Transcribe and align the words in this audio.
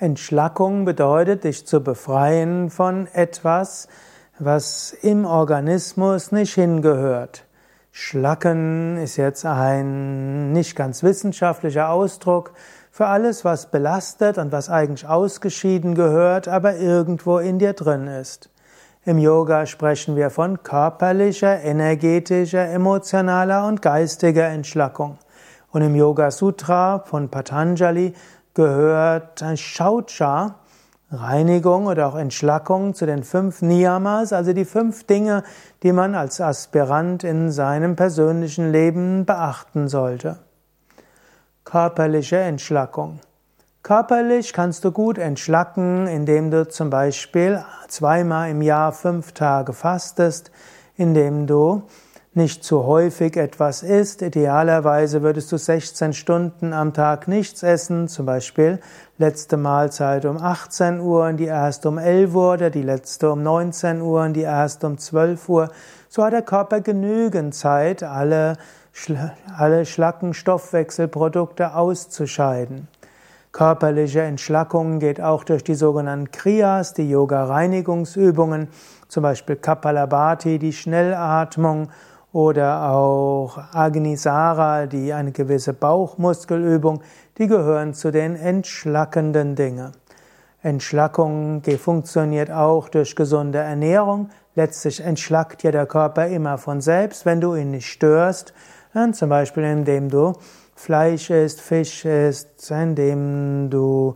Entschlackung 0.00 0.86
bedeutet, 0.86 1.44
dich 1.44 1.66
zu 1.66 1.82
befreien 1.82 2.70
von 2.70 3.06
etwas, 3.12 3.86
was 4.38 4.92
im 4.92 5.26
Organismus 5.26 6.32
nicht 6.32 6.54
hingehört. 6.54 7.44
Schlacken 7.92 8.96
ist 8.96 9.18
jetzt 9.18 9.44
ein 9.44 10.52
nicht 10.52 10.74
ganz 10.74 11.02
wissenschaftlicher 11.02 11.90
Ausdruck 11.90 12.52
für 12.90 13.08
alles, 13.08 13.44
was 13.44 13.70
belastet 13.70 14.38
und 14.38 14.52
was 14.52 14.70
eigentlich 14.70 15.06
ausgeschieden 15.06 15.94
gehört, 15.94 16.48
aber 16.48 16.76
irgendwo 16.76 17.38
in 17.38 17.58
dir 17.58 17.74
drin 17.74 18.06
ist. 18.06 18.48
Im 19.04 19.18
Yoga 19.18 19.66
sprechen 19.66 20.16
wir 20.16 20.30
von 20.30 20.62
körperlicher, 20.62 21.60
energetischer, 21.60 22.66
emotionaler 22.68 23.66
und 23.66 23.82
geistiger 23.82 24.46
Entschlackung. 24.48 25.18
Und 25.72 25.82
im 25.82 25.94
Yoga 25.94 26.30
Sutra 26.30 27.00
von 27.00 27.28
Patanjali 27.28 28.14
gehört 28.54 29.44
Shaucha, 29.56 30.56
Reinigung 31.12 31.86
oder 31.86 32.06
auch 32.06 32.14
Entschlackung 32.14 32.94
zu 32.94 33.04
den 33.04 33.24
fünf 33.24 33.62
Niyamas, 33.62 34.32
also 34.32 34.52
die 34.52 34.64
fünf 34.64 35.04
Dinge, 35.04 35.42
die 35.82 35.92
man 35.92 36.14
als 36.14 36.40
Aspirant 36.40 37.24
in 37.24 37.50
seinem 37.50 37.96
persönlichen 37.96 38.70
Leben 38.70 39.26
beachten 39.26 39.88
sollte. 39.88 40.38
Körperliche 41.64 42.38
Entschlackung. 42.38 43.20
Körperlich 43.82 44.52
kannst 44.52 44.84
du 44.84 44.92
gut 44.92 45.18
entschlacken, 45.18 46.06
indem 46.06 46.50
du 46.50 46.68
zum 46.68 46.90
Beispiel 46.90 47.64
zweimal 47.88 48.50
im 48.50 48.62
Jahr 48.62 48.92
fünf 48.92 49.32
Tage 49.32 49.72
fastest, 49.72 50.50
indem 50.96 51.46
du 51.46 51.82
nicht 52.32 52.62
zu 52.62 52.84
häufig 52.86 53.36
etwas 53.36 53.82
isst. 53.82 54.22
Idealerweise 54.22 55.22
würdest 55.22 55.50
du 55.50 55.56
16 55.56 56.12
Stunden 56.12 56.72
am 56.72 56.94
Tag 56.94 57.26
nichts 57.26 57.62
essen, 57.62 58.06
zum 58.06 58.26
Beispiel 58.26 58.78
letzte 59.18 59.56
Mahlzeit 59.56 60.24
um 60.24 60.38
18 60.38 61.00
Uhr 61.00 61.26
und 61.26 61.38
die 61.38 61.46
erste 61.46 61.88
um 61.88 61.98
11 61.98 62.34
Uhr 62.34 62.52
oder 62.52 62.70
die 62.70 62.82
letzte 62.82 63.32
um 63.32 63.42
19 63.42 64.00
Uhr 64.00 64.22
und 64.22 64.34
die 64.34 64.42
erste 64.42 64.86
um 64.86 64.96
12 64.96 65.48
Uhr. 65.48 65.70
So 66.08 66.24
hat 66.24 66.32
der 66.32 66.42
Körper 66.42 66.80
genügend 66.80 67.54
Zeit, 67.54 68.04
alle, 68.04 68.56
alle 69.56 69.84
schlacken 69.84 70.32
Stoffwechselprodukte 70.32 71.74
auszuscheiden. 71.74 72.86
Körperliche 73.52 74.22
Entschlackung 74.22 75.00
geht 75.00 75.20
auch 75.20 75.42
durch 75.42 75.64
die 75.64 75.74
sogenannten 75.74 76.30
Kriyas, 76.30 76.94
die 76.94 77.10
Yoga-Reinigungsübungen, 77.10 78.68
zum 79.08 79.24
Beispiel 79.24 79.56
Kapalabhati, 79.56 80.60
die 80.60 80.72
Schnellatmung 80.72 81.88
oder 82.32 82.90
auch 82.92 83.58
Agnisara, 83.72 84.86
die 84.86 85.12
eine 85.12 85.32
gewisse 85.32 85.72
Bauchmuskelübung, 85.72 87.02
die 87.38 87.46
gehören 87.46 87.94
zu 87.94 88.10
den 88.10 88.36
entschlackenden 88.36 89.56
Dingen. 89.56 89.92
Entschlackung 90.62 91.62
funktioniert 91.78 92.50
auch 92.50 92.88
durch 92.88 93.16
gesunde 93.16 93.58
Ernährung. 93.58 94.28
Letztlich 94.54 95.00
entschlackt 95.00 95.62
ja 95.62 95.70
der 95.70 95.86
Körper 95.86 96.26
immer 96.26 96.58
von 96.58 96.80
selbst, 96.80 97.24
wenn 97.24 97.40
du 97.40 97.54
ihn 97.54 97.70
nicht 97.70 97.86
störst. 97.86 98.52
Zum 99.12 99.28
Beispiel 99.28 99.62
indem 99.62 100.10
du 100.10 100.34
Fleisch 100.74 101.30
isst, 101.30 101.60
Fisch 101.60 102.04
isst, 102.04 102.70
indem 102.70 103.70
du 103.70 104.14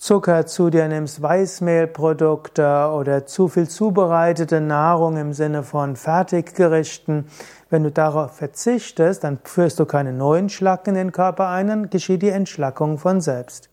Zucker 0.00 0.46
zu 0.46 0.70
dir 0.70 0.88
nimmst, 0.88 1.20
Weißmehlprodukte 1.20 2.90
oder 2.94 3.26
zu 3.26 3.48
viel 3.48 3.68
zubereitete 3.68 4.58
Nahrung 4.62 5.18
im 5.18 5.34
Sinne 5.34 5.62
von 5.62 5.94
Fertiggerichten, 5.94 7.26
wenn 7.68 7.82
du 7.82 7.90
darauf 7.90 8.34
verzichtest, 8.34 9.24
dann 9.24 9.40
führst 9.44 9.78
du 9.78 9.84
keine 9.84 10.14
neuen 10.14 10.48
Schlacken 10.48 10.96
in 10.96 11.08
den 11.08 11.12
Körper 11.12 11.48
ein, 11.48 11.66
dann 11.66 11.90
geschieht 11.90 12.22
die 12.22 12.30
Entschlackung 12.30 12.96
von 12.96 13.20
selbst. 13.20 13.68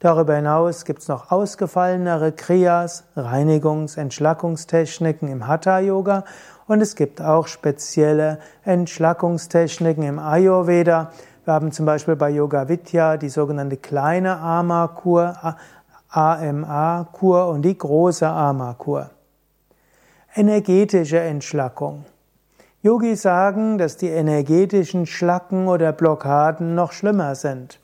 Darüber 0.00 0.36
hinaus 0.36 0.84
gibt 0.84 1.00
es 1.00 1.08
noch 1.08 1.30
ausgefallenere 1.30 2.32
Kriyas, 2.32 3.04
Reinigungs-, 3.16 3.96
Entschlackungstechniken 3.96 5.28
im 5.28 5.46
Hatha-Yoga 5.46 6.24
und 6.66 6.82
es 6.82 6.94
gibt 6.94 7.22
auch 7.22 7.46
spezielle 7.46 8.38
Entschlackungstechniken 8.64 10.02
im 10.02 10.18
Ayurveda, 10.18 11.10
wir 11.44 11.54
haben 11.54 11.72
zum 11.72 11.86
Beispiel 11.86 12.16
bei 12.16 12.30
Yoga 12.30 12.68
Vidya 12.68 13.16
die 13.16 13.28
sogenannte 13.28 13.76
kleine 13.76 14.38
Ama-Kur, 14.38 15.56
AMA-Kur 16.10 17.48
und 17.48 17.62
die 17.62 17.76
große 17.76 18.28
Ama-Kur. 18.28 19.10
Energetische 20.34 21.18
Entschlackung. 21.18 22.04
Yogis 22.82 23.22
sagen, 23.22 23.78
dass 23.78 23.96
die 23.96 24.08
energetischen 24.08 25.06
Schlacken 25.06 25.68
oder 25.68 25.92
Blockaden 25.92 26.74
noch 26.74 26.92
schlimmer 26.92 27.34
sind. 27.34 27.78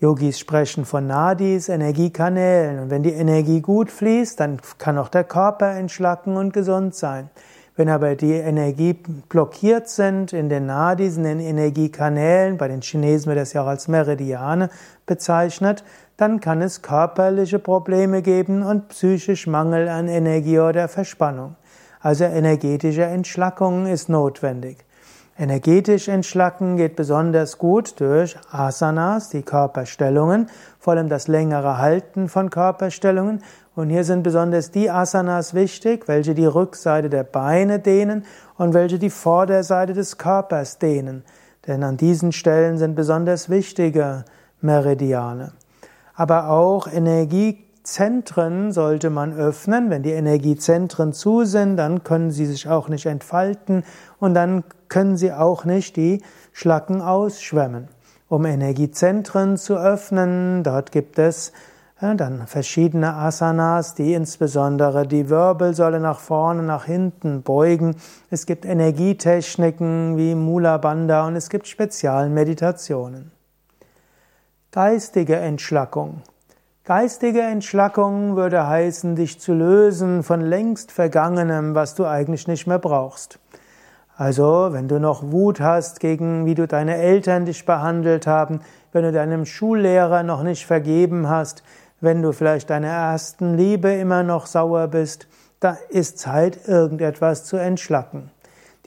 Yogis 0.00 0.38
sprechen 0.38 0.84
von 0.84 1.06
Nadis, 1.06 1.68
Energiekanälen. 1.68 2.78
Und 2.78 2.90
wenn 2.90 3.02
die 3.02 3.12
Energie 3.12 3.60
gut 3.60 3.90
fließt, 3.90 4.38
dann 4.38 4.60
kann 4.78 4.98
auch 4.98 5.08
der 5.08 5.24
Körper 5.24 5.70
entschlacken 5.72 6.36
und 6.36 6.52
gesund 6.52 6.94
sein. 6.94 7.30
Wenn 7.78 7.90
aber 7.90 8.16
die 8.16 8.32
Energie 8.32 8.94
blockiert 9.28 9.88
sind 9.88 10.32
in 10.32 10.48
den 10.48 10.66
Nadis, 10.66 11.16
in 11.16 11.22
den 11.22 11.38
Energiekanälen, 11.38 12.58
bei 12.58 12.66
den 12.66 12.82
Chinesen 12.82 13.28
wird 13.28 13.38
das 13.38 13.52
ja 13.52 13.62
auch 13.62 13.68
als 13.68 13.86
Meridiane 13.86 14.68
bezeichnet, 15.06 15.84
dann 16.16 16.40
kann 16.40 16.60
es 16.60 16.82
körperliche 16.82 17.60
Probleme 17.60 18.20
geben 18.20 18.64
und 18.64 18.88
psychisch 18.88 19.46
Mangel 19.46 19.88
an 19.88 20.08
Energie 20.08 20.58
oder 20.58 20.88
Verspannung. 20.88 21.54
Also 22.00 22.24
energetische 22.24 23.04
Entschlackung 23.04 23.86
ist 23.86 24.08
notwendig. 24.08 24.78
Energetisch 25.40 26.08
entschlacken 26.08 26.76
geht 26.76 26.96
besonders 26.96 27.58
gut 27.58 28.00
durch 28.00 28.36
Asanas, 28.50 29.28
die 29.28 29.42
Körperstellungen, 29.42 30.48
vor 30.80 30.94
allem 30.94 31.08
das 31.08 31.28
längere 31.28 31.78
Halten 31.78 32.28
von 32.28 32.50
Körperstellungen 32.50 33.44
und 33.76 33.88
hier 33.88 34.02
sind 34.02 34.24
besonders 34.24 34.72
die 34.72 34.90
Asanas 34.90 35.54
wichtig, 35.54 36.08
welche 36.08 36.34
die 36.34 36.46
Rückseite 36.46 37.08
der 37.08 37.22
Beine 37.22 37.78
dehnen 37.78 38.24
und 38.56 38.74
welche 38.74 38.98
die 38.98 39.10
Vorderseite 39.10 39.92
des 39.92 40.18
Körpers 40.18 40.78
dehnen. 40.78 41.22
Denn 41.68 41.84
an 41.84 41.96
diesen 41.96 42.32
Stellen 42.32 42.76
sind 42.76 42.96
besonders 42.96 43.48
wichtige 43.48 44.24
Meridiane. 44.60 45.52
Aber 46.16 46.48
auch 46.50 46.88
Energiezentren 46.92 48.72
sollte 48.72 49.10
man 49.10 49.32
öffnen. 49.32 49.88
Wenn 49.88 50.02
die 50.02 50.10
Energiezentren 50.10 51.12
zu 51.12 51.44
sind, 51.44 51.76
dann 51.76 52.02
können 52.02 52.32
sie 52.32 52.46
sich 52.46 52.68
auch 52.68 52.88
nicht 52.88 53.06
entfalten 53.06 53.84
und 54.18 54.34
dann 54.34 54.64
können 54.88 55.16
sie 55.16 55.32
auch 55.32 55.64
nicht 55.64 55.96
die 55.96 56.22
Schlacken 56.52 57.00
ausschwemmen. 57.00 57.88
Um 58.28 58.44
Energiezentren 58.44 59.56
zu 59.56 59.76
öffnen, 59.76 60.62
dort 60.62 60.92
gibt 60.92 61.18
es 61.18 61.52
ja, 62.00 62.14
dann 62.14 62.46
verschiedene 62.46 63.14
Asanas, 63.14 63.94
die 63.94 64.14
insbesondere 64.14 65.06
die 65.06 65.28
Wirbelsäule 65.28 65.98
nach 65.98 66.20
vorne, 66.20 66.62
nach 66.62 66.84
hinten 66.84 67.42
beugen. 67.42 67.96
Es 68.30 68.46
gibt 68.46 68.64
Energietechniken 68.64 70.16
wie 70.16 70.36
Mula 70.36 70.78
Bandha 70.78 71.26
und 71.26 71.34
es 71.34 71.50
gibt 71.50 71.66
Spezialmeditationen. 71.66 73.32
Geistige 74.70 75.36
Entschlackung. 75.36 76.22
Geistige 76.84 77.40
Entschlackung 77.42 78.36
würde 78.36 78.66
heißen, 78.66 79.16
dich 79.16 79.40
zu 79.40 79.52
lösen 79.52 80.22
von 80.22 80.40
längst 80.40 80.92
Vergangenem, 80.92 81.74
was 81.74 81.94
du 81.94 82.06
eigentlich 82.06 82.46
nicht 82.46 82.66
mehr 82.66 82.78
brauchst. 82.78 83.40
Also, 84.18 84.70
wenn 84.72 84.88
du 84.88 84.98
noch 84.98 85.30
Wut 85.30 85.60
hast 85.60 86.00
gegen, 86.00 86.44
wie 86.44 86.56
du 86.56 86.66
deine 86.66 86.96
Eltern 86.96 87.44
dich 87.44 87.64
behandelt 87.64 88.26
haben, 88.26 88.62
wenn 88.90 89.04
du 89.04 89.12
deinem 89.12 89.46
Schullehrer 89.46 90.24
noch 90.24 90.42
nicht 90.42 90.66
vergeben 90.66 91.28
hast, 91.28 91.62
wenn 92.00 92.20
du 92.20 92.32
vielleicht 92.32 92.68
deiner 92.68 92.88
ersten 92.88 93.56
Liebe 93.56 93.92
immer 93.92 94.24
noch 94.24 94.46
sauer 94.46 94.88
bist, 94.88 95.28
da 95.60 95.78
ist 95.88 96.18
Zeit, 96.18 96.66
irgendetwas 96.66 97.44
zu 97.44 97.58
entschlacken. 97.58 98.32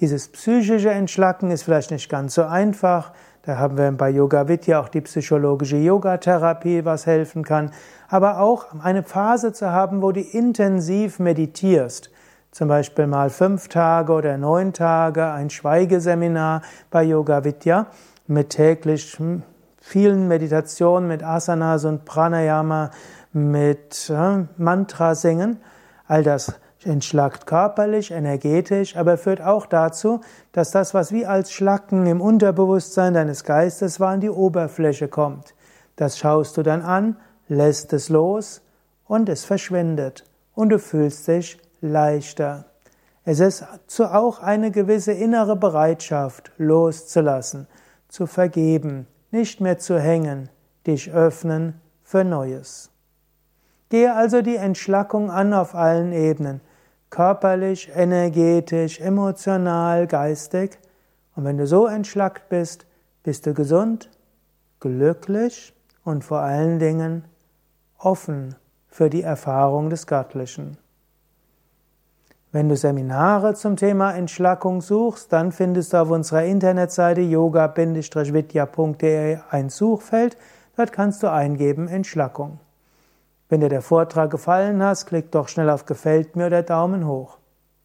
Dieses 0.02 0.28
psychische 0.28 0.92
Entschlacken 0.92 1.50
ist 1.50 1.64
vielleicht 1.64 1.92
nicht 1.92 2.10
ganz 2.10 2.36
so 2.36 2.44
einfach. 2.44 3.14
Da 3.44 3.58
haben 3.58 3.78
wir 3.78 3.90
bei 3.94 4.10
Yoga 4.10 4.50
Vidya 4.50 4.82
auch 4.82 4.90
die 4.90 5.00
psychologische 5.00 5.78
Yogatherapie, 5.78 6.84
was 6.84 7.06
helfen 7.06 7.46
kann. 7.46 7.72
Aber 8.10 8.42
auch 8.42 8.66
eine 8.84 9.04
Phase 9.04 9.54
zu 9.54 9.72
haben, 9.72 10.02
wo 10.02 10.12
du 10.12 10.20
intensiv 10.20 11.20
meditierst. 11.20 12.11
Zum 12.52 12.68
Beispiel 12.68 13.08
mal 13.08 13.30
fünf 13.30 13.70
Tage 13.70 14.12
oder 14.12 14.38
neun 14.38 14.74
Tage 14.74 15.32
ein 15.32 15.50
Schweigeseminar 15.50 16.64
bei 16.90 17.04
Yoga 17.04 17.46
Vidya 17.46 17.88
mit 18.28 18.50
täglich 18.50 19.18
vielen 19.80 20.28
Meditationen 20.28 21.08
mit 21.08 21.24
Asanas 21.24 21.86
und 21.86 22.04
Pranayama, 22.04 22.92
mit 23.32 24.10
äh, 24.10 24.44
Mantra 24.58 25.16
singen. 25.16 25.62
All 26.08 26.24
das 26.24 26.54
entschlackt 26.84 27.48
körperlich, 27.48 28.12
energetisch, 28.12 28.98
aber 28.98 29.18
führt 29.18 29.42
auch 29.42 29.66
dazu, 29.66 30.20
dass 30.52 30.72
das, 30.72 30.94
was 30.94 31.14
wie 31.14 31.26
als 31.26 31.54
Schlacken 31.54 32.06
im 32.06 32.20
Unterbewusstsein 32.20 33.14
deines 33.14 33.46
Geistes 33.46 34.02
war, 34.02 34.10
an 34.10 34.20
die 34.20 34.30
Oberfläche 34.30 35.08
kommt. 35.08 35.54
Das 35.96 36.20
schaust 36.20 36.58
du 36.58 36.64
dann 36.64 36.82
an, 36.82 37.16
lässt 37.48 37.94
es 37.94 38.10
los 38.10 38.62
und 39.08 39.30
es 39.30 39.46
verschwindet 39.46 40.26
und 40.54 40.68
du 40.68 40.80
fühlst 40.80 41.30
dich 41.30 41.58
leichter. 41.82 42.66
Es 43.24 43.40
ist 43.40 43.64
auch 44.00 44.40
eine 44.40 44.72
gewisse 44.72 45.12
innere 45.12 45.56
Bereitschaft, 45.56 46.52
loszulassen, 46.58 47.68
zu 48.08 48.26
vergeben, 48.26 49.08
nicht 49.30 49.62
mehr 49.62 49.78
zu 49.78 50.00
hängen, 50.00 50.50
dich 50.88 51.12
öffnen 51.12 51.80
für 52.04 52.24
Neues. 52.24 52.92
Gehe 53.90 54.16
also 54.16 54.42
die 54.42 54.56
Entschlackung 54.56 55.30
an 55.30 55.54
auf 55.54 55.76
allen 55.76 56.14
Ebenen. 56.14 56.62
Körperlich, 57.10 57.92
energetisch, 57.94 59.02
emotional, 59.02 60.08
geistig. 60.08 60.80
Und 61.36 61.44
wenn 61.44 61.58
du 61.58 61.68
so 61.68 61.88
entschlackt 61.88 62.48
bist, 62.50 62.86
bist 63.24 63.46
du 63.46 63.54
gesund, 63.54 64.10
glücklich 64.80 65.74
und 66.04 66.24
vor 66.24 66.40
allen 66.40 66.80
Dingen 66.80 67.26
offen 67.98 68.56
für 68.88 69.10
die 69.10 69.22
Erfahrung 69.22 69.90
des 69.90 70.08
Göttlichen. 70.08 70.78
Wenn 72.54 72.68
du 72.68 72.76
Seminare 72.76 73.54
zum 73.54 73.78
Thema 73.78 74.12
Entschlackung 74.12 74.82
suchst, 74.82 75.32
dann 75.32 75.54
findest 75.54 75.94
du 75.94 76.02
auf 76.02 76.10
unserer 76.10 76.44
Internetseite 76.44 77.22
yoga-vidya.de 77.22 79.38
ein 79.50 79.70
Suchfeld. 79.70 80.36
Dort 80.76 80.92
kannst 80.92 81.24
du 81.24 81.32
eingeben 81.32 81.88
Entschlackung. 81.88 82.60
Wenn 83.48 83.62
dir 83.62 83.70
der 83.70 83.82
Vortrag 83.82 84.32
gefallen 84.32 84.84
hat, 84.84 85.06
klick 85.06 85.32
doch 85.32 85.48
schnell 85.48 85.70
auf 85.70 85.86
Gefällt 85.86 86.36
mir 86.36 86.48
oder 86.48 86.62
Daumen 86.62 87.08
hoch. 87.08 87.38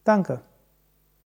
Danke. 0.03 0.41